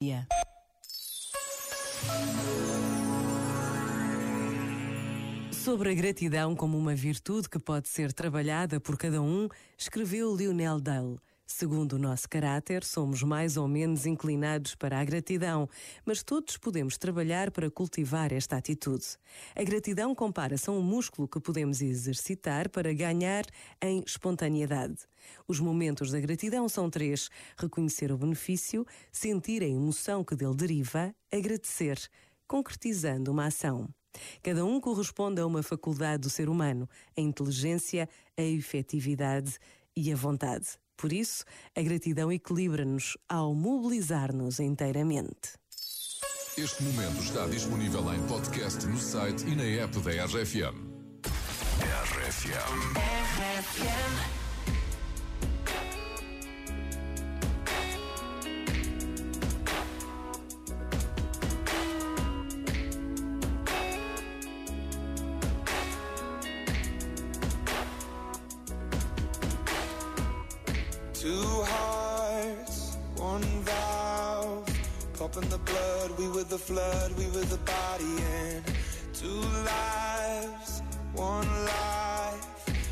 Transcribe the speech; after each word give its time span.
dia. 0.00 0.28
Sobre 5.50 5.90
a 5.90 5.94
gratidão 5.94 6.54
como 6.54 6.78
uma 6.78 6.94
virtude 6.94 7.48
que 7.48 7.58
pode 7.58 7.88
ser 7.88 8.12
trabalhada 8.12 8.78
por 8.78 8.96
cada 8.96 9.20
um, 9.20 9.48
escreveu 9.76 10.34
Lionel 10.36 10.80
Dale. 10.80 11.18
Segundo 11.50 11.94
o 11.94 11.98
nosso 11.98 12.28
caráter, 12.28 12.84
somos 12.84 13.22
mais 13.22 13.56
ou 13.56 13.66
menos 13.66 14.04
inclinados 14.04 14.74
para 14.74 15.00
a 15.00 15.04
gratidão, 15.04 15.66
mas 16.04 16.22
todos 16.22 16.58
podemos 16.58 16.98
trabalhar 16.98 17.50
para 17.50 17.70
cultivar 17.70 18.34
esta 18.34 18.58
atitude. 18.58 19.16
A 19.56 19.64
gratidão 19.64 20.14
compara-se 20.14 20.68
a 20.68 20.72
um 20.74 20.82
músculo 20.82 21.26
que 21.26 21.40
podemos 21.40 21.80
exercitar 21.80 22.68
para 22.68 22.92
ganhar 22.92 23.46
em 23.80 24.04
espontaneidade. 24.06 24.98
Os 25.48 25.58
momentos 25.58 26.10
da 26.10 26.20
gratidão 26.20 26.68
são 26.68 26.90
três: 26.90 27.30
reconhecer 27.56 28.12
o 28.12 28.18
benefício, 28.18 28.84
sentir 29.10 29.62
a 29.62 29.66
emoção 29.66 30.22
que 30.22 30.36
dele 30.36 30.54
deriva, 30.54 31.14
agradecer, 31.32 31.98
concretizando 32.46 33.32
uma 33.32 33.46
ação. 33.46 33.88
Cada 34.42 34.66
um 34.66 34.78
corresponde 34.78 35.40
a 35.40 35.46
uma 35.46 35.62
faculdade 35.62 36.24
do 36.24 36.30
ser 36.30 36.50
humano, 36.50 36.86
a 37.16 37.22
inteligência, 37.22 38.06
a 38.36 38.42
efetividade 38.42 39.58
e 39.96 40.12
a 40.12 40.14
vontade. 40.14 40.78
Por 40.98 41.12
isso, 41.12 41.44
a 41.76 41.80
gratidão 41.80 42.30
equilibra-nos 42.30 43.16
ao 43.28 43.54
mobilizar-nos 43.54 44.58
inteiramente. 44.58 45.56
Este 46.58 46.82
momento 46.82 47.22
está 47.22 47.46
disponível 47.46 48.12
em 48.12 48.20
podcast 48.26 48.84
no 48.84 48.98
site 48.98 49.46
e 49.46 49.54
na 49.54 49.62
app 49.62 49.96
da 50.00 50.24
RFM. 50.26 50.74
RFM. 51.80 52.98
RFM. 52.98 54.37
Two 71.20 71.64
hearts, 71.66 72.96
one 73.16 73.42
valve. 73.64 74.64
Pumping 75.18 75.48
the 75.48 75.58
blood, 75.58 76.16
we 76.16 76.28
were 76.28 76.44
the 76.44 76.56
flood, 76.56 77.10
we 77.18 77.24
were 77.26 77.44
the 77.46 77.58
body, 77.58 78.22
and 78.40 78.62
two 79.12 79.42
lives, 79.66 80.80
one 81.14 81.50
life. 81.64 82.46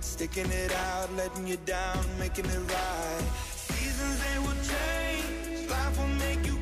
Sticking 0.00 0.50
it 0.50 0.70
out, 0.70 1.10
letting 1.16 1.46
you 1.46 1.56
down, 1.64 2.04
making 2.18 2.44
it 2.44 2.58
right. 2.58 3.24
Seasons 3.54 4.20
they 4.22 4.38
will 4.40 4.60
change, 4.68 5.70
life 5.70 5.98
will 5.98 6.14
make 6.28 6.44
you 6.44 6.58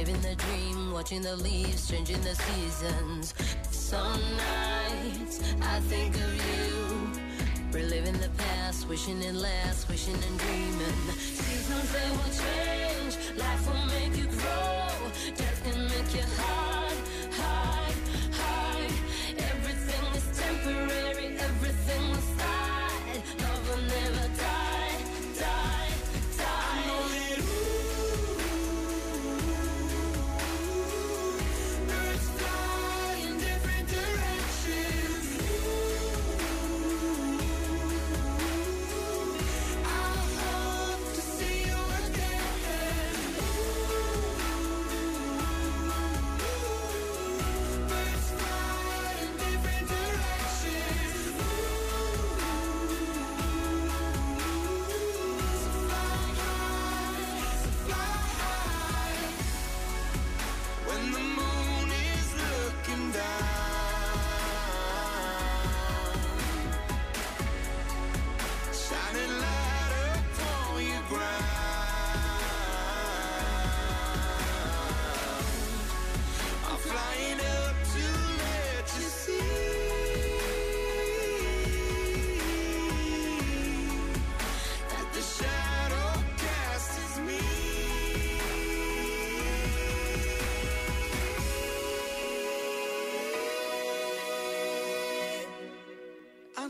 Living 0.00 0.20
the 0.22 0.34
dream, 0.34 0.92
watching 0.92 1.20
the 1.20 1.36
leaves, 1.36 1.86
changing 1.90 2.22
the 2.22 2.34
seasons. 2.34 3.34
Some 3.70 4.22
nights 4.38 5.42
I 5.60 5.78
think 5.90 6.14
of 6.14 6.34
you. 6.48 7.10
Reliving 7.70 8.18
the 8.18 8.30
past, 8.38 8.88
wishing 8.88 9.22
it 9.22 9.34
lasts, 9.34 9.86
wishing 9.90 10.14
and 10.14 10.38
dreaming. 10.38 10.96
Seasons 11.18 11.92
they 11.92 12.10
will 12.16 12.32
change, 12.32 13.38
life 13.38 13.66
will 13.66 13.86
make 14.00 14.16
you 14.16 14.26
grow. 14.38 14.88
Death 15.36 15.60
can 15.64 15.82
make 15.88 16.14
you 16.14 16.24
hide, 16.38 16.69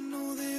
know 0.01 0.35
that 0.35 0.50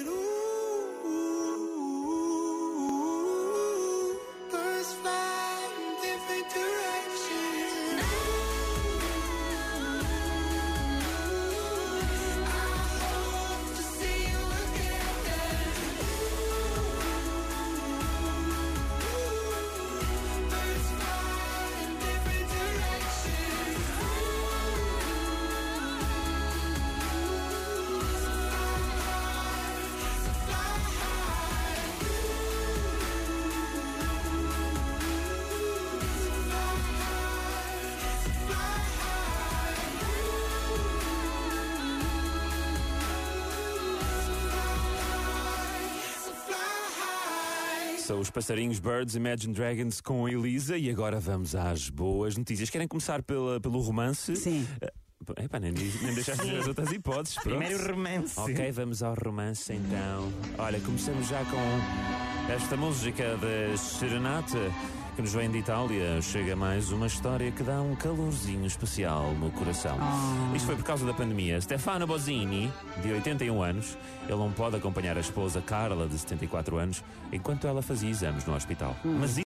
São 48.11 48.19
os 48.19 48.29
passarinhos 48.29 48.77
Birds 48.77 49.15
Imagine 49.15 49.53
Dragons 49.53 50.01
com 50.01 50.25
a 50.25 50.29
Elisa 50.29 50.77
e 50.77 50.89
agora 50.89 51.17
vamos 51.17 51.55
às 51.55 51.89
boas 51.89 52.35
notícias. 52.35 52.69
Querem 52.69 52.85
começar 52.85 53.23
pela, 53.23 53.57
pelo 53.61 53.79
romance? 53.79 54.35
Sim. 54.35 54.67
Uh, 54.83 55.41
epá, 55.41 55.61
nem, 55.61 55.71
nem 55.71 56.13
deixaste 56.13 56.53
as 56.57 56.67
outras 56.67 56.91
hipóteses. 56.91 57.35
Pronto. 57.35 57.57
Primeiro 57.57 57.89
romance. 57.89 58.37
Ok, 58.37 58.69
vamos 58.73 59.01
ao 59.01 59.15
romance 59.15 59.71
então. 59.71 60.29
Olha, 60.57 60.77
começamos 60.81 61.25
já 61.29 61.39
com 61.45 62.51
Esta 62.51 62.75
música 62.75 63.37
da 63.37 63.77
Serenata 63.77 64.59
que 65.15 65.21
nos 65.21 65.33
vem 65.33 65.49
de 65.49 65.57
Itália 65.57 66.21
chega 66.21 66.55
mais 66.55 66.91
uma 66.91 67.07
história 67.07 67.51
que 67.51 67.63
dá 67.63 67.81
um 67.81 67.95
calorzinho 67.95 68.65
especial 68.65 69.33
no 69.33 69.51
coração. 69.51 69.97
Isto 70.55 70.67
foi 70.67 70.75
por 70.75 70.85
causa 70.85 71.05
da 71.05 71.13
pandemia. 71.13 71.59
Stefano 71.59 72.07
Bozzini, 72.07 72.71
de 73.01 73.11
81 73.11 73.61
anos, 73.61 73.97
ele 74.27 74.37
não 74.37 74.51
pode 74.51 74.77
acompanhar 74.77 75.17
a 75.17 75.19
esposa 75.19 75.61
Carla, 75.61 76.07
de 76.07 76.17
74 76.17 76.77
anos, 76.77 77.03
enquanto 77.31 77.67
ela 77.67 77.81
fazia 77.81 78.09
exames 78.09 78.45
no 78.45 78.55
hospital. 78.55 78.95
Mas 79.03 79.37